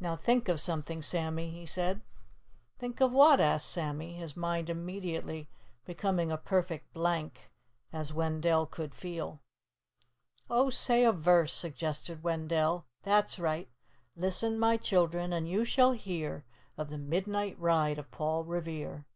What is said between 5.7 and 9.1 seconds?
becoming a perfect blank, as Wendell could